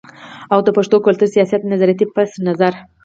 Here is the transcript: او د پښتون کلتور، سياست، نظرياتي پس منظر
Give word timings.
او 0.53 0.59
د 0.63 0.67
پښتون 0.77 0.99
کلتور، 1.05 1.27
سياست، 1.35 1.61
نظرياتي 1.71 2.05
پس 2.15 2.29
منظر 2.43 2.73